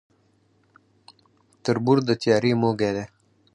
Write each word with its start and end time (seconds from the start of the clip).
تر 1.63 1.75
بور 1.83 1.97
د 2.05 2.09
تيارې 2.21 2.51
موږى 2.61 2.91
دى. 2.95 3.05